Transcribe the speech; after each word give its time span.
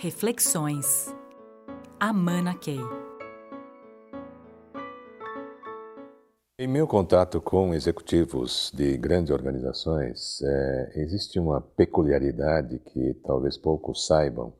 Reflexões. 0.00 1.12
Amana 1.98 2.54
Key. 2.54 2.78
Em 6.56 6.68
meu 6.68 6.86
contato 6.86 7.40
com 7.40 7.74
executivos 7.74 8.70
de 8.72 8.96
grandes 8.96 9.32
organizações, 9.32 10.40
é, 10.40 10.92
existe 11.00 11.40
uma 11.40 11.60
peculiaridade 11.60 12.78
que 12.78 13.14
talvez 13.24 13.58
poucos 13.58 14.06
saibam, 14.06 14.52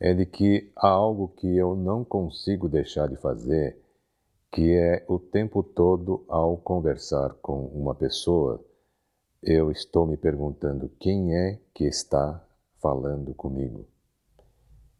é 0.00 0.12
de 0.12 0.26
que 0.26 0.72
há 0.74 0.88
algo 0.88 1.28
que 1.28 1.56
eu 1.56 1.76
não 1.76 2.04
consigo 2.04 2.68
deixar 2.68 3.06
de 3.06 3.14
fazer, 3.14 3.80
que 4.50 4.74
é 4.74 5.04
o 5.08 5.20
tempo 5.20 5.62
todo 5.62 6.24
ao 6.26 6.56
conversar 6.56 7.32
com 7.34 7.66
uma 7.66 7.94
pessoa, 7.94 8.60
eu 9.40 9.70
estou 9.70 10.04
me 10.04 10.16
perguntando 10.16 10.90
quem 10.98 11.32
é 11.36 11.60
que 11.72 11.84
está 11.84 12.44
falando 12.80 13.32
comigo. 13.34 13.86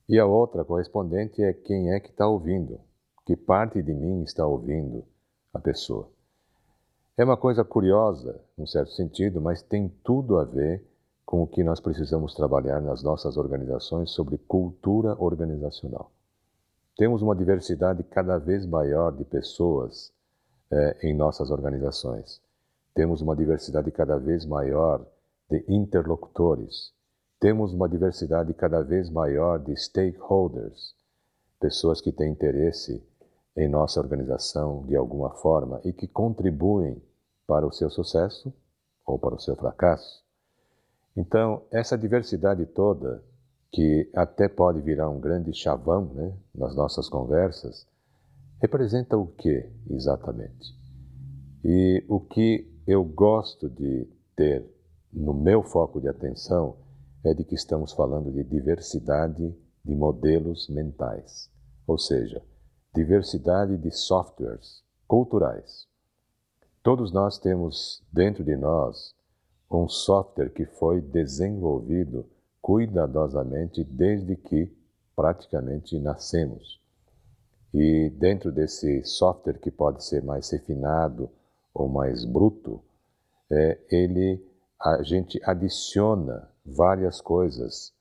E 0.08 0.18
a 0.18 0.24
outra 0.24 0.64
correspondente 0.64 1.42
é 1.42 1.52
quem 1.52 1.92
é 1.92 2.00
que 2.00 2.08
está 2.08 2.26
ouvindo, 2.26 2.80
que 3.26 3.36
parte 3.36 3.82
de 3.82 3.92
mim 3.92 4.22
está 4.22 4.46
ouvindo 4.46 5.04
a 5.52 5.58
pessoa. 5.58 6.08
É 7.16 7.24
uma 7.24 7.36
coisa 7.36 7.64
curiosa, 7.64 8.40
num 8.56 8.66
certo 8.66 8.92
sentido, 8.92 9.40
mas 9.40 9.60
tem 9.60 9.88
tudo 10.02 10.38
a 10.38 10.44
ver 10.44 10.82
com 11.26 11.42
o 11.42 11.46
que 11.46 11.62
nós 11.62 11.78
precisamos 11.78 12.34
trabalhar 12.34 12.80
nas 12.80 13.02
nossas 13.02 13.36
organizações 13.36 14.12
sobre 14.12 14.38
cultura 14.38 15.14
organizacional. 15.20 16.10
Temos 16.96 17.20
uma 17.20 17.36
diversidade 17.36 18.02
cada 18.04 18.38
vez 18.38 18.64
maior 18.64 19.12
de 19.12 19.24
pessoas 19.24 20.10
eh, 20.70 20.96
em 21.02 21.14
nossas 21.14 21.50
organizações. 21.50 22.40
Temos 22.94 23.20
uma 23.20 23.36
diversidade 23.36 23.90
cada 23.90 24.18
vez 24.18 24.46
maior 24.46 25.04
de 25.50 25.64
interlocutores. 25.68 26.94
Temos 27.40 27.72
uma 27.72 27.88
diversidade 27.88 28.52
cada 28.52 28.82
vez 28.82 29.08
maior 29.08 29.58
de 29.58 29.76
stakeholders, 29.76 30.94
pessoas 31.60 32.00
que 32.00 32.10
têm 32.10 32.32
interesse 32.32 33.00
em 33.56 33.68
nossa 33.68 34.00
organização 34.00 34.84
de 34.86 34.96
alguma 34.96 35.30
forma 35.30 35.80
e 35.84 35.92
que 35.92 36.08
contribuem 36.08 37.00
para 37.46 37.66
o 37.66 37.72
seu 37.72 37.90
sucesso 37.90 38.52
ou 39.06 39.18
para 39.18 39.36
o 39.36 39.40
seu 39.40 39.54
fracasso. 39.54 40.24
Então, 41.16 41.62
essa 41.70 41.96
diversidade 41.96 42.66
toda, 42.66 43.22
que 43.72 44.10
até 44.14 44.48
pode 44.48 44.80
virar 44.80 45.08
um 45.08 45.20
grande 45.20 45.52
chavão 45.52 46.06
né, 46.14 46.32
nas 46.54 46.74
nossas 46.74 47.08
conversas, 47.08 47.86
representa 48.60 49.16
o 49.16 49.26
que 49.26 49.70
exatamente? 49.90 50.76
E 51.64 52.04
o 52.08 52.18
que 52.20 52.68
eu 52.86 53.04
gosto 53.04 53.68
de 53.68 54.08
ter 54.34 54.64
no 55.12 55.34
meu 55.34 55.62
foco 55.62 56.00
de 56.00 56.08
atenção 56.08 56.76
é 57.24 57.34
de 57.34 57.44
que 57.44 57.54
estamos 57.54 57.92
falando 57.92 58.30
de 58.30 58.42
diversidade 58.44 59.54
de 59.84 59.94
modelos 59.94 60.68
mentais, 60.68 61.50
ou 61.86 61.98
seja, 61.98 62.42
diversidade 62.94 63.76
de 63.76 63.90
softwares 63.90 64.82
culturais. 65.06 65.86
Todos 66.82 67.12
nós 67.12 67.38
temos 67.38 68.02
dentro 68.12 68.44
de 68.44 68.56
nós 68.56 69.14
um 69.70 69.88
software 69.88 70.50
que 70.50 70.64
foi 70.64 71.00
desenvolvido 71.00 72.26
cuidadosamente 72.60 73.84
desde 73.84 74.36
que 74.36 74.72
praticamente 75.14 75.98
nascemos. 75.98 76.80
E 77.74 78.10
dentro 78.10 78.50
desse 78.50 79.02
software 79.04 79.58
que 79.58 79.70
pode 79.70 80.04
ser 80.04 80.22
mais 80.22 80.50
refinado 80.50 81.30
ou 81.74 81.88
mais 81.88 82.24
bruto, 82.24 82.82
é, 83.50 83.78
ele 83.90 84.42
a 84.80 85.02
gente 85.02 85.40
adiciona 85.44 86.48
várias 86.74 87.20
coisas 87.20 87.92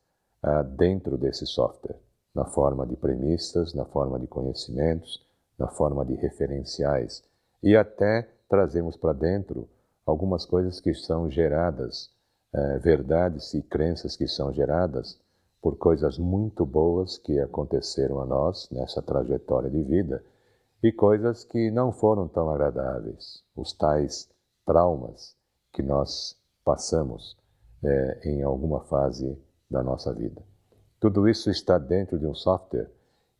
ah, 0.43 0.63
dentro 0.63 1.17
desse 1.17 1.45
software. 1.45 1.99
Na 2.33 2.45
forma 2.45 2.85
de 2.85 2.95
premissas, 2.95 3.73
na 3.73 3.85
forma 3.85 4.19
de 4.19 4.27
conhecimentos, 4.27 5.25
na 5.57 5.67
forma 5.67 6.05
de 6.05 6.13
referenciais. 6.15 7.23
E 7.63 7.75
até 7.75 8.29
trazemos 8.47 8.95
para 8.95 9.13
dentro 9.13 9.67
algumas 10.05 10.45
coisas 10.45 10.79
que 10.79 10.93
são 10.93 11.29
geradas, 11.29 12.11
eh, 12.53 12.77
verdades 12.79 13.53
e 13.53 13.61
crenças 13.61 14.15
que 14.15 14.27
são 14.27 14.53
geradas 14.53 15.19
por 15.61 15.77
coisas 15.77 16.17
muito 16.17 16.65
boas 16.65 17.17
que 17.17 17.39
aconteceram 17.39 18.21
a 18.21 18.25
nós 18.25 18.69
nessa 18.71 19.01
trajetória 19.01 19.69
de 19.69 19.83
vida 19.83 20.23
e 20.81 20.91
coisas 20.91 21.43
que 21.43 21.71
não 21.71 21.91
foram 21.91 22.27
tão 22.27 22.49
agradáveis, 22.49 23.43
os 23.55 23.73
tais 23.73 24.29
traumas 24.65 25.35
que 25.73 25.81
nós 25.81 26.37
passamos 26.63 27.35
eh, 27.83 28.19
em 28.25 28.43
alguma 28.43 28.81
fase 28.81 29.37
da 29.69 29.83
nossa 29.83 30.13
vida. 30.13 30.41
Tudo 30.99 31.27
isso 31.27 31.49
está 31.49 31.77
dentro 31.77 32.17
de 32.17 32.25
um 32.25 32.33
software 32.33 32.89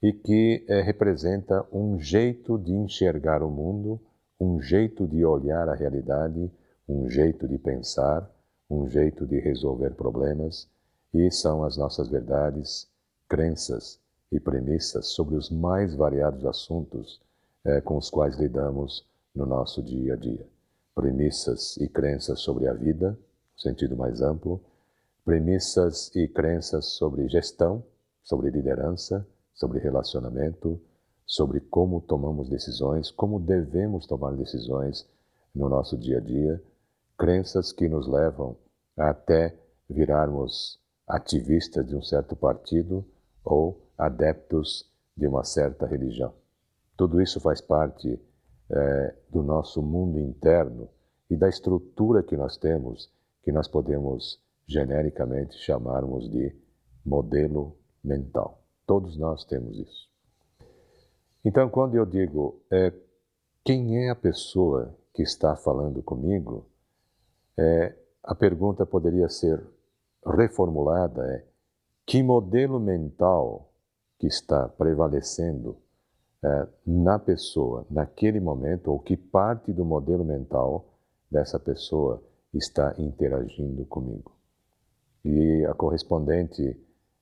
e 0.01 0.13
que 0.13 0.65
é, 0.67 0.81
representa 0.81 1.65
um 1.71 1.99
jeito 1.99 2.57
de 2.57 2.71
enxergar 2.71 3.41
o 3.41 3.49
mundo, 3.49 3.99
um 4.39 4.61
jeito 4.61 5.07
de 5.07 5.25
olhar 5.25 5.67
a 5.67 5.73
realidade, 5.73 6.51
um 6.87 7.09
jeito 7.09 7.47
de 7.47 7.57
pensar, 7.57 8.29
um 8.69 8.87
jeito 8.87 9.25
de 9.25 9.39
resolver 9.39 9.95
problemas, 9.95 10.69
e 11.13 11.31
são 11.31 11.63
as 11.63 11.77
nossas 11.77 12.09
verdades, 12.09 12.87
crenças 13.27 13.99
e 14.31 14.39
premissas 14.39 15.07
sobre 15.07 15.35
os 15.35 15.49
mais 15.49 15.95
variados 15.95 16.45
assuntos 16.45 17.19
é, 17.65 17.81
com 17.81 17.97
os 17.97 18.09
quais 18.09 18.37
lidamos 18.37 19.05
no 19.33 19.45
nosso 19.45 19.81
dia 19.81 20.13
a 20.13 20.17
dia. 20.17 20.45
Premissas 20.93 21.77
e 21.77 21.87
crenças 21.87 22.39
sobre 22.39 22.67
a 22.67 22.73
vida, 22.73 23.17
sentido 23.57 23.95
mais 23.97 24.21
amplo, 24.21 24.61
premissas 25.25 26.13
e 26.15 26.27
crenças 26.27 26.85
sobre 26.85 27.27
gestão, 27.27 27.83
sobre 28.23 28.49
liderança, 28.49 29.27
sobre 29.53 29.79
relacionamento, 29.79 30.79
sobre 31.25 31.59
como 31.59 31.99
tomamos 31.99 32.49
decisões, 32.49 33.11
como 33.11 33.39
devemos 33.39 34.05
tomar 34.05 34.33
decisões 34.35 35.05
no 35.53 35.67
nosso 35.67 35.97
dia 35.97 36.19
a 36.19 36.21
dia, 36.21 36.63
crenças 37.17 37.71
que 37.71 37.89
nos 37.89 38.07
levam 38.07 38.55
até 38.95 39.57
virarmos 39.89 40.79
ativistas 41.07 41.85
de 41.85 41.95
um 41.95 42.01
certo 42.01 42.35
partido 42.35 43.05
ou 43.43 43.81
adeptos 43.97 44.89
de 45.15 45.27
uma 45.27 45.43
certa 45.43 45.85
religião. 45.85 46.33
Tudo 46.95 47.21
isso 47.21 47.39
faz 47.39 47.59
parte 47.59 48.19
é, 48.69 49.15
do 49.29 49.41
nosso 49.41 49.81
mundo 49.81 50.19
interno 50.19 50.89
e 51.29 51.35
da 51.35 51.49
estrutura 51.49 52.23
que 52.23 52.37
nós 52.37 52.57
temos, 52.57 53.11
que 53.47 53.51
nós 53.53 53.65
podemos 53.65 54.43
genericamente 54.67 55.57
chamarmos 55.59 56.29
de 56.29 56.53
modelo 57.05 57.77
mental. 58.03 58.61
Todos 58.85 59.17
nós 59.17 59.45
temos 59.45 59.79
isso. 59.79 60.09
Então, 61.45 61.69
quando 61.69 61.95
eu 61.95 62.05
digo 62.05 62.61
é, 62.69 62.91
quem 63.63 64.03
é 64.05 64.09
a 64.09 64.15
pessoa 64.15 64.93
que 65.13 65.23
está 65.23 65.55
falando 65.55 66.03
comigo, 66.03 66.69
é, 67.57 67.95
a 68.21 68.35
pergunta 68.35 68.85
poderia 68.85 69.29
ser 69.29 69.65
reformulada: 70.25 71.25
é 71.33 71.45
que 72.05 72.21
modelo 72.21 72.81
mental 72.81 73.71
que 74.19 74.27
está 74.27 74.67
prevalecendo 74.67 75.77
é, 76.43 76.67
na 76.85 77.17
pessoa 77.17 77.87
naquele 77.89 78.41
momento, 78.41 78.91
ou 78.91 78.99
que 78.99 79.15
parte 79.15 79.71
do 79.71 79.85
modelo 79.85 80.25
mental 80.25 80.99
dessa 81.31 81.57
pessoa 81.57 82.21
está 82.57 82.95
interagindo 82.97 83.85
comigo? 83.85 84.35
E 85.23 85.65
a 85.65 85.73
correspondente 85.73 86.75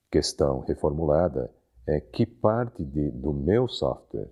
questão 0.10 0.60
reformulada 0.60 1.54
é 1.88 2.00
que 2.00 2.26
parte 2.26 2.84
de, 2.84 3.12
do 3.12 3.34
meu 3.34 3.68
software 3.68 4.32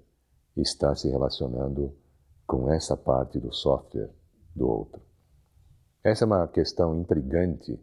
está 0.55 0.95
se 0.95 1.09
relacionando 1.09 1.95
com 2.45 2.71
essa 2.71 2.95
parte 2.95 3.39
do 3.39 3.51
software 3.53 4.09
do 4.55 4.67
outro. 4.67 5.01
Essa 6.03 6.25
é 6.25 6.27
uma 6.27 6.47
questão 6.47 6.99
intrigante, 6.99 7.79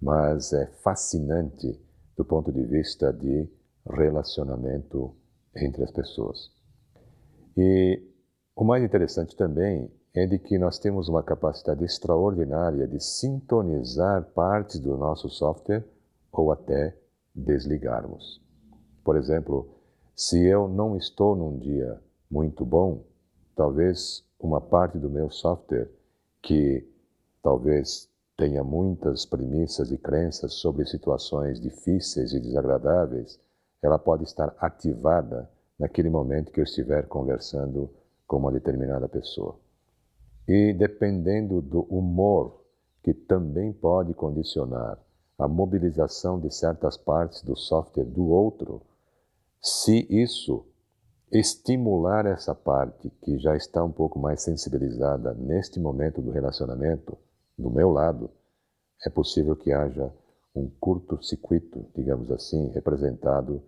mas 0.00 0.52
é 0.52 0.66
fascinante 0.82 1.80
do 2.16 2.24
ponto 2.24 2.52
de 2.52 2.64
vista 2.64 3.12
de 3.12 3.48
relacionamento 3.86 5.16
entre 5.54 5.82
as 5.82 5.90
pessoas. 5.90 6.50
E 7.56 8.02
o 8.54 8.64
mais 8.64 8.84
interessante 8.84 9.36
também 9.36 9.90
é 10.12 10.26
de 10.26 10.38
que 10.38 10.58
nós 10.58 10.78
temos 10.78 11.08
uma 11.08 11.22
capacidade 11.22 11.84
extraordinária 11.84 12.86
de 12.86 12.98
sintonizar 13.00 14.24
partes 14.34 14.80
do 14.80 14.96
nosso 14.96 15.28
software 15.28 15.84
ou 16.32 16.50
até 16.50 16.96
desligarmos. 17.34 18.42
Por 19.04 19.16
exemplo, 19.16 19.68
se 20.14 20.44
eu 20.44 20.68
não 20.68 20.96
estou 20.96 21.36
num 21.36 21.58
dia 21.58 22.00
muito 22.30 22.64
bom, 22.64 23.04
talvez 23.54 24.24
uma 24.38 24.60
parte 24.60 24.98
do 24.98 25.08
meu 25.08 25.30
software 25.30 25.90
que 26.42 26.86
talvez 27.42 28.08
tenha 28.36 28.64
muitas 28.64 29.24
premissas 29.24 29.92
e 29.92 29.98
crenças 29.98 30.54
sobre 30.54 30.86
situações 30.86 31.60
difíceis 31.60 32.32
e 32.32 32.40
desagradáveis, 32.40 33.38
ela 33.82 33.98
pode 33.98 34.24
estar 34.24 34.54
ativada 34.58 35.48
naquele 35.78 36.10
momento 36.10 36.50
que 36.50 36.60
eu 36.60 36.64
estiver 36.64 37.06
conversando 37.06 37.90
com 38.26 38.38
uma 38.38 38.52
determinada 38.52 39.08
pessoa. 39.08 39.58
E 40.48 40.72
dependendo 40.72 41.60
do 41.60 41.82
humor, 41.82 42.64
que 43.02 43.14
também 43.14 43.72
pode 43.72 44.14
condicionar 44.14 44.98
a 45.38 45.48
mobilização 45.48 46.38
de 46.38 46.54
certas 46.54 46.96
partes 46.96 47.42
do 47.42 47.56
software 47.56 48.04
do 48.04 48.28
outro, 48.28 48.82
se 49.62 50.06
isso 50.10 50.66
estimular 51.32 52.26
essa 52.26 52.54
parte 52.54 53.08
que 53.22 53.38
já 53.38 53.56
está 53.56 53.82
um 53.82 53.92
pouco 53.92 54.18
mais 54.18 54.42
sensibilizada 54.42 55.32
neste 55.34 55.78
momento 55.78 56.20
do 56.20 56.30
relacionamento, 56.30 57.16
do 57.56 57.70
meu 57.70 57.90
lado, 57.90 58.30
é 59.06 59.08
possível 59.08 59.56
que 59.56 59.72
haja 59.72 60.12
um 60.54 60.68
curto-circuito, 60.80 61.86
digamos 61.94 62.30
assim, 62.30 62.68
representado 62.70 63.62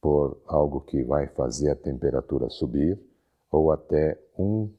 por 0.00 0.42
algo 0.46 0.80
que 0.80 1.04
vai 1.04 1.28
fazer 1.28 1.70
a 1.70 1.76
temperatura 1.76 2.48
subir 2.50 2.98
ou 3.50 3.70
até 3.70 4.18
um 4.36 4.72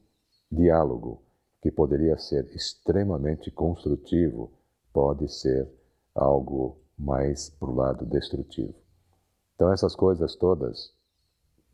diálogo 0.50 1.23
que 1.64 1.70
poderia 1.70 2.18
ser 2.18 2.44
extremamente 2.54 3.50
construtivo 3.50 4.52
pode 4.92 5.32
ser 5.32 5.66
algo 6.14 6.76
mais 6.98 7.48
para 7.48 7.70
o 7.70 7.74
lado 7.74 8.04
destrutivo. 8.04 8.74
Então, 9.54 9.72
essas 9.72 9.96
coisas 9.96 10.36
todas 10.36 10.92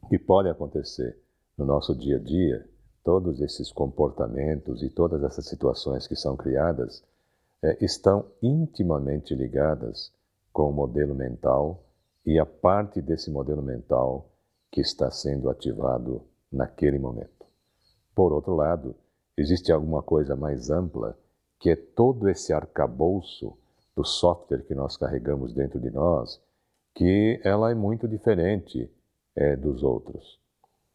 que 0.08 0.16
podem 0.16 0.52
acontecer 0.52 1.20
no 1.58 1.64
nosso 1.64 1.92
dia 1.92 2.18
a 2.18 2.20
dia, 2.20 2.64
todos 3.02 3.40
esses 3.40 3.72
comportamentos 3.72 4.80
e 4.84 4.88
todas 4.88 5.24
essas 5.24 5.46
situações 5.46 6.06
que 6.06 6.14
são 6.14 6.36
criadas, 6.36 7.02
é, 7.60 7.76
estão 7.84 8.26
intimamente 8.40 9.34
ligadas 9.34 10.12
com 10.52 10.70
o 10.70 10.72
modelo 10.72 11.16
mental 11.16 11.82
e 12.24 12.38
a 12.38 12.46
parte 12.46 13.02
desse 13.02 13.28
modelo 13.28 13.60
mental 13.60 14.30
que 14.70 14.80
está 14.80 15.10
sendo 15.10 15.50
ativado 15.50 16.22
naquele 16.52 17.00
momento. 17.00 17.44
Por 18.14 18.32
outro 18.32 18.54
lado, 18.54 18.94
existe 19.40 19.72
alguma 19.72 20.02
coisa 20.02 20.36
mais 20.36 20.70
ampla 20.70 21.18
que 21.58 21.70
é 21.70 21.76
todo 21.76 22.28
esse 22.28 22.52
arcabouço 22.52 23.56
do 23.96 24.04
software 24.04 24.64
que 24.64 24.74
nós 24.74 24.96
carregamos 24.96 25.52
dentro 25.52 25.78
de 25.78 25.90
nós, 25.90 26.40
que 26.94 27.40
ela 27.44 27.70
é 27.70 27.74
muito 27.74 28.08
diferente 28.08 28.90
é, 29.36 29.56
dos 29.56 29.82
outros. 29.82 30.38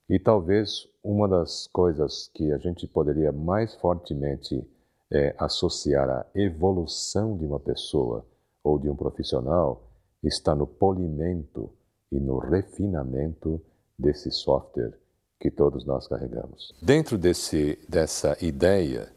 E 0.09 0.19
talvez 0.19 0.87
uma 1.03 1.27
das 1.27 1.67
coisas 1.67 2.29
que 2.33 2.51
a 2.51 2.57
gente 2.57 2.87
poderia 2.87 3.31
mais 3.31 3.75
fortemente 3.75 4.67
é, 5.11 5.35
associar 5.37 6.09
à 6.09 6.25
evolução 6.35 7.37
de 7.37 7.45
uma 7.45 7.59
pessoa 7.59 8.25
ou 8.63 8.79
de 8.79 8.89
um 8.89 8.95
profissional 8.95 9.83
está 10.23 10.55
no 10.55 10.65
polimento 10.65 11.71
e 12.11 12.19
no 12.19 12.39
refinamento 12.39 13.61
desse 13.97 14.31
software 14.31 14.93
que 15.39 15.51
todos 15.51 15.85
nós 15.85 16.07
carregamos. 16.07 16.73
Dentro 16.81 17.17
desse, 17.17 17.77
dessa 17.87 18.37
ideia, 18.43 19.11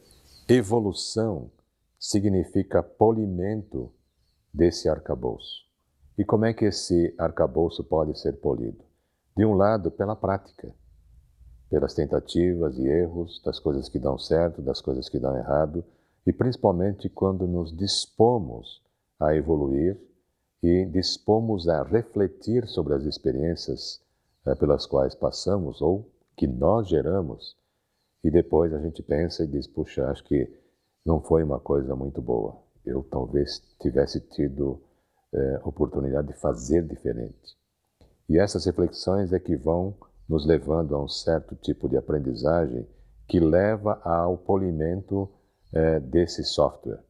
evolução 0.47 1.51
significa 1.99 2.81
polimento 2.81 3.91
desse 4.53 4.89
arcabouço. 4.89 5.67
E 6.17 6.25
como 6.25 6.45
é 6.45 6.53
que 6.53 6.65
esse 6.65 7.13
arcabouço 7.17 7.83
pode 7.83 8.19
ser 8.19 8.33
polido? 8.33 8.83
De 9.35 9.45
um 9.45 9.53
lado, 9.53 9.89
pela 9.89 10.15
prática, 10.15 10.73
pelas 11.69 11.93
tentativas 11.93 12.77
e 12.77 12.87
erros, 12.87 13.41
das 13.43 13.59
coisas 13.59 13.87
que 13.87 13.99
dão 13.99 14.17
certo, 14.17 14.61
das 14.61 14.81
coisas 14.81 15.07
que 15.07 15.19
dão 15.19 15.37
errado, 15.37 15.83
e 16.25 16.33
principalmente 16.33 17.07
quando 17.09 17.47
nos 17.47 17.75
dispomos 17.75 18.81
a 19.19 19.35
evoluir 19.35 19.97
e 20.61 20.85
dispomos 20.85 21.67
a 21.67 21.83
refletir 21.83 22.67
sobre 22.67 22.95
as 22.95 23.03
experiências 23.03 24.01
eh, 24.49 24.55
pelas 24.55 24.85
quais 24.85 25.15
passamos 25.15 25.81
ou 25.81 26.11
que 26.35 26.47
nós 26.47 26.87
geramos, 26.87 27.55
e 28.23 28.31
depois 28.31 28.73
a 28.73 28.79
gente 28.79 29.03
pensa 29.03 29.43
e 29.43 29.47
diz: 29.47 29.67
puxa, 29.67 30.09
acho 30.09 30.23
que 30.23 30.51
não 31.05 31.21
foi 31.21 31.43
uma 31.43 31.59
coisa 31.59 31.95
muito 31.95 32.21
boa. 32.21 32.61
Eu 32.85 33.03
talvez 33.03 33.61
tivesse 33.79 34.19
tido 34.19 34.81
eh, 35.33 35.61
oportunidade 35.63 36.27
de 36.27 36.33
fazer 36.33 36.85
diferente. 36.85 37.57
E 38.27 38.39
essas 38.39 38.65
reflexões 38.65 39.33
é 39.33 39.39
que 39.39 39.55
vão 39.55 39.97
nos 40.27 40.45
levando 40.45 40.95
a 40.95 41.03
um 41.03 41.07
certo 41.07 41.55
tipo 41.55 41.89
de 41.89 41.97
aprendizagem 41.97 42.87
que 43.27 43.39
leva 43.39 43.99
ao 44.03 44.37
polimento 44.37 45.29
é, 45.73 45.99
desse 45.99 46.43
software. 46.43 47.03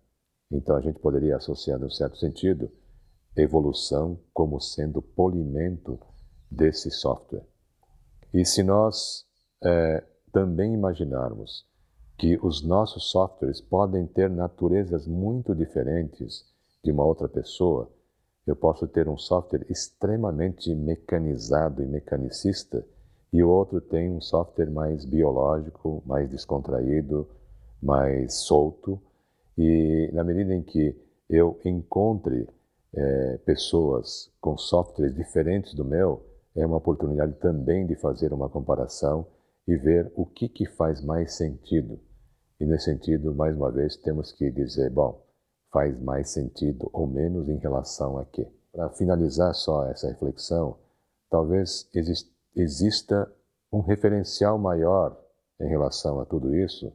Então 0.51 0.75
a 0.75 0.81
gente 0.81 0.99
poderia 0.99 1.37
associar, 1.37 1.79
em 1.79 1.85
um 1.85 1.89
certo 1.89 2.17
sentido, 2.17 2.71
evolução 3.35 4.19
como 4.33 4.59
sendo 4.59 5.01
polimento 5.01 5.99
desse 6.49 6.89
software. 6.91 7.45
E 8.33 8.45
se 8.45 8.63
nós 8.63 9.25
é, 9.63 10.03
também 10.31 10.73
imaginarmos 10.73 11.65
que 12.17 12.37
os 12.41 12.63
nossos 12.63 13.09
softwares 13.09 13.61
podem 13.61 14.05
ter 14.05 14.29
naturezas 14.29 15.07
muito 15.07 15.55
diferentes 15.55 16.45
de 16.83 16.91
uma 16.91 17.05
outra 17.05 17.27
pessoa, 17.27 17.89
eu 18.45 18.55
posso 18.55 18.87
ter 18.87 19.07
um 19.07 19.17
software 19.17 19.65
extremamente 19.69 20.73
mecanizado 20.73 21.83
e 21.83 21.85
mecanicista 21.85 22.85
e 23.31 23.43
o 23.43 23.49
outro 23.49 23.79
tem 23.79 24.11
um 24.11 24.21
software 24.21 24.69
mais 24.69 25.05
biológico, 25.05 26.01
mais 26.05 26.29
descontraído, 26.29 27.27
mais 27.81 28.33
solto. 28.33 28.99
E 29.57 30.09
na 30.13 30.23
medida 30.23 30.53
em 30.53 30.63
que 30.63 30.95
eu 31.29 31.59
encontre 31.63 32.47
é, 32.93 33.37
pessoas 33.45 34.31
com 34.41 34.57
softwares 34.57 35.15
diferentes 35.15 35.75
do 35.75 35.85
meu, 35.85 36.25
é 36.59 36.65
uma 36.65 36.77
oportunidade 36.77 37.33
também 37.33 37.85
de 37.85 37.95
fazer 37.95 38.33
uma 38.33 38.49
comparação 38.49 39.25
e 39.67 39.75
ver 39.75 40.11
o 40.15 40.25
que, 40.25 40.49
que 40.49 40.65
faz 40.65 41.01
mais 41.01 41.33
sentido. 41.35 41.99
E 42.59 42.65
nesse 42.65 42.85
sentido, 42.85 43.33
mais 43.33 43.55
uma 43.55 43.71
vez, 43.71 43.95
temos 43.95 44.31
que 44.31 44.51
dizer, 44.51 44.89
bom, 44.89 45.23
faz 45.71 45.99
mais 46.01 46.29
sentido 46.29 46.89
ou 46.91 47.07
menos 47.07 47.47
em 47.47 47.57
relação 47.57 48.17
a 48.17 48.25
quê? 48.25 48.47
Para 48.71 48.89
finalizar 48.89 49.53
só 49.53 49.85
essa 49.85 50.07
reflexão, 50.07 50.77
talvez 51.29 51.89
exista 52.55 53.31
um 53.71 53.79
referencial 53.79 54.57
maior 54.57 55.17
em 55.59 55.67
relação 55.67 56.19
a 56.19 56.25
tudo 56.25 56.55
isso, 56.55 56.91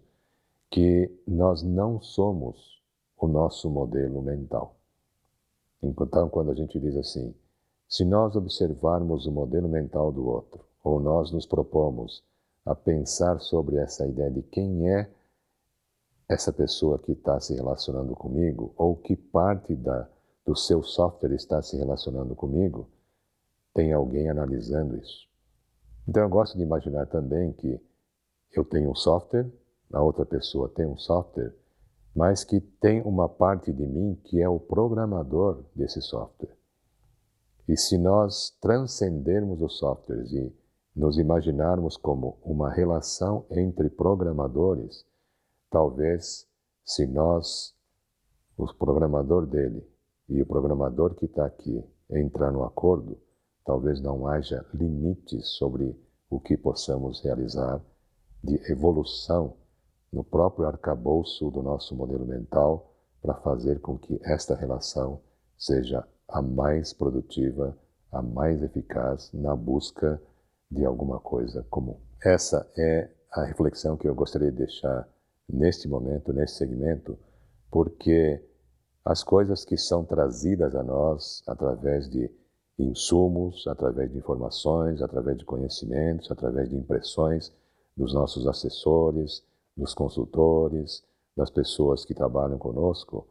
que 0.70 1.11
nós 1.26 1.62
não 1.62 2.00
somos 2.00 2.82
o 3.16 3.28
nosso 3.28 3.70
modelo 3.70 4.20
mental. 4.20 4.76
Então, 5.82 6.28
quando 6.28 6.50
a 6.50 6.55
gente 6.55 6.81
diz 6.81 6.96
assim, 6.96 7.34
se 7.89 8.05
nós 8.05 8.35
observarmos 8.37 9.27
o 9.27 9.33
modelo 9.33 9.69
mental 9.69 10.11
do 10.11 10.27
outro, 10.27 10.65
ou 10.83 11.01
nós 11.01 11.31
nos 11.31 11.47
propomos 11.47 12.23
a 12.65 12.75
pensar 12.75 13.41
sobre 13.41 13.77
essa 13.77 14.07
ideia 14.07 14.31
de 14.31 14.43
quem 14.43 14.91
é 14.91 15.11
essa 16.29 16.53
pessoa 16.53 16.99
que 16.99 17.13
está 17.13 17.39
se 17.39 17.55
relacionando 17.55 18.15
comigo 18.15 18.73
ou 18.77 18.97
que 18.97 19.15
parte 19.15 19.75
da, 19.75 20.09
do 20.45 20.57
seu 20.57 20.83
software 20.83 21.35
está 21.35 21.61
se 21.63 21.77
relacionando 21.77 22.35
comigo, 22.35 22.89
tem 23.75 23.93
alguém 23.93 24.29
analisando 24.31 24.97
isso. 24.97 25.29
Então 26.09 26.23
eu 26.23 26.29
gosto 26.29 26.57
de 26.57 26.62
imaginar 26.62 27.07
também 27.07 27.53
que 27.53 27.81
eu 28.53 28.64
tenho 28.64 28.91
um 28.91 28.95
software, 28.95 29.50
a 29.93 30.03
outra 30.03 30.25
pessoa 30.25 30.69
tem 30.69 30.87
um 30.87 30.97
software, 30.97 31.55
mas 32.14 32.45
que 32.45 32.61
tem 32.61 33.03
uma 33.03 33.29
parte 33.29 33.73
de 33.73 33.87
mim 33.87 34.19
que 34.25 34.41
é 34.41 34.49
o 34.49 34.61
programador 34.61 35.64
desse 35.75 36.00
software. 36.00 36.57
E 37.68 37.76
se 37.76 37.99
nós 37.99 38.50
transcendermos 38.61 39.61
os 39.62 39.78
softwares 39.78 40.33
e 40.33 40.54
nos 40.94 41.18
imaginarmos 41.18 41.97
como 41.97 42.38
uma 42.44 42.71
relação 42.71 43.47
entre 43.50 43.88
programadores, 43.90 45.04
Talvez, 45.75 46.47
se 46.85 47.04
nós, 47.04 47.75
o 48.56 48.73
programador 48.75 49.44
dele 49.44 49.85
e 50.28 50.40
o 50.40 50.47
programador 50.47 51.16
que 51.16 51.25
está 51.25 51.44
aqui, 51.44 51.85
entrar 52.09 52.52
no 52.52 52.62
acordo, 52.62 53.21
talvez 53.66 54.00
não 54.00 54.28
haja 54.28 54.64
limites 54.73 55.49
sobre 55.59 56.00
o 56.30 56.38
que 56.38 56.56
possamos 56.56 57.21
realizar 57.25 57.85
de 58.40 58.54
evolução 58.71 59.56
no 60.12 60.23
próprio 60.23 60.68
arcabouço 60.68 61.50
do 61.50 61.61
nosso 61.61 61.97
modelo 61.97 62.25
mental 62.25 62.94
para 63.21 63.35
fazer 63.35 63.80
com 63.80 63.99
que 63.99 64.21
esta 64.23 64.54
relação 64.54 65.21
seja 65.59 66.06
a 66.28 66.43
mais 66.43 66.93
produtiva, 66.93 67.76
a 68.11 68.23
mais 68.23 68.62
eficaz 68.62 69.31
na 69.33 69.54
busca 69.54 70.21
de 70.71 70.85
alguma 70.85 71.21
coisa 71.21 71.64
comum. 71.71 71.99
Essa 72.23 72.71
é 72.76 73.11
a 73.31 73.45
reflexão 73.45 73.97
que 73.97 74.09
eu 74.09 74.14
gostaria 74.14 74.50
de 74.50 74.59
deixar 74.59 75.09
neste 75.49 75.88
momento, 75.88 76.33
nesse 76.33 76.57
segmento, 76.57 77.19
porque 77.71 78.43
as 79.04 79.23
coisas 79.23 79.64
que 79.64 79.76
são 79.76 80.04
trazidas 80.04 80.75
a 80.75 80.83
nós 80.83 81.43
através 81.47 82.09
de 82.09 82.31
insumos, 82.78 83.66
através 83.66 84.11
de 84.11 84.19
informações, 84.19 85.02
através 85.02 85.37
de 85.37 85.45
conhecimentos, 85.45 86.31
através 86.31 86.69
de 86.71 86.76
impressões 86.76 87.52
dos 87.97 88.14
nossos 88.14 88.47
assessores, 88.47 89.45
dos 89.76 89.95
consultores, 89.95 91.04
das 91.37 91.50
pessoas 91.50 92.04
que 92.04 92.14
trabalham 92.14 92.59
conosco, 92.59 93.28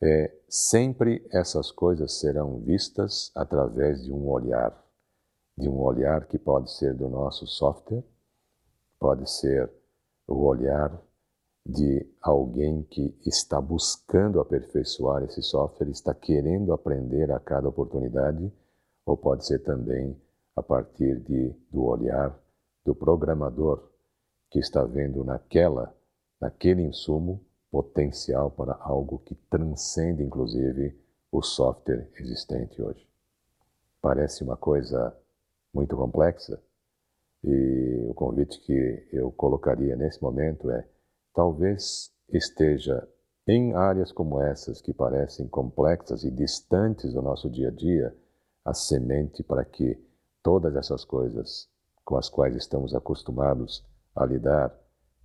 é, 0.00 0.32
sempre 0.48 1.26
essas 1.32 1.70
coisas 1.70 2.20
serão 2.20 2.60
vistas 2.60 3.32
através 3.34 4.04
de 4.04 4.12
um 4.12 4.28
olhar, 4.28 4.72
de 5.56 5.68
um 5.68 5.80
olhar 5.80 6.26
que 6.26 6.38
pode 6.38 6.72
ser 6.72 6.94
do 6.94 7.08
nosso 7.08 7.46
software, 7.46 8.04
pode 8.98 9.28
ser 9.30 9.70
o 10.26 10.44
olhar 10.44 11.00
de 11.66 12.06
alguém 12.22 12.82
que 12.84 13.14
está 13.26 13.60
buscando 13.60 14.40
aperfeiçoar 14.40 15.22
esse 15.24 15.42
software, 15.42 15.90
está 15.90 16.14
querendo 16.14 16.72
aprender 16.72 17.30
a 17.30 17.40
cada 17.40 17.68
oportunidade, 17.68 18.50
ou 19.04 19.16
pode 19.16 19.46
ser 19.46 19.58
também 19.60 20.16
a 20.56 20.62
partir 20.62 21.20
de, 21.20 21.54
do 21.70 21.84
olhar 21.84 22.38
do 22.84 22.94
programador 22.94 23.90
que 24.50 24.58
está 24.58 24.84
vendo 24.84 25.22
naquela, 25.24 25.94
naquele 26.40 26.82
insumo 26.82 27.44
potencial 27.70 28.50
para 28.50 28.74
algo 28.80 29.18
que 29.20 29.34
transcende 29.50 30.22
inclusive 30.22 30.98
o 31.30 31.42
software 31.42 32.10
existente 32.18 32.80
hoje. 32.80 33.06
Parece 34.00 34.42
uma 34.42 34.56
coisa 34.56 35.14
muito 35.72 35.96
complexa 35.96 36.60
e 37.44 38.06
o 38.08 38.14
convite 38.14 38.58
que 38.60 39.08
eu 39.12 39.30
colocaria 39.30 39.94
nesse 39.96 40.22
momento 40.22 40.70
é 40.70 40.86
talvez 41.34 42.12
esteja 42.28 43.06
em 43.46 43.74
áreas 43.74 44.12
como 44.12 44.40
essas 44.40 44.80
que 44.80 44.92
parecem 44.92 45.46
complexas 45.48 46.24
e 46.24 46.30
distantes 46.30 47.12
do 47.14 47.22
nosso 47.22 47.48
dia 47.48 47.68
a 47.68 47.70
dia 47.70 48.16
a 48.64 48.74
semente 48.74 49.42
para 49.42 49.64
que 49.64 49.98
todas 50.42 50.74
essas 50.76 51.04
coisas 51.04 51.68
com 52.04 52.16
as 52.16 52.28
quais 52.28 52.56
estamos 52.56 52.94
acostumados 52.94 53.84
a 54.14 54.24
lidar 54.24 54.74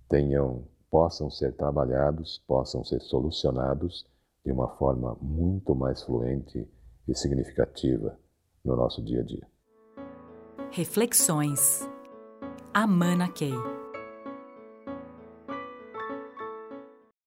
tenham 0.08 0.66
possam 0.94 1.28
ser 1.28 1.52
trabalhados, 1.56 2.40
possam 2.46 2.84
ser 2.84 3.00
solucionados 3.00 4.06
de 4.46 4.52
uma 4.52 4.68
forma 4.76 5.18
muito 5.20 5.74
mais 5.74 6.00
fluente 6.04 6.70
e 7.08 7.14
significativa 7.16 8.16
no 8.64 8.76
nosso 8.76 9.02
dia 9.02 9.20
a 9.20 9.24
dia. 9.24 9.44
Reflexões. 10.70 11.80
Amana 12.72 13.28
Key. 13.28 13.83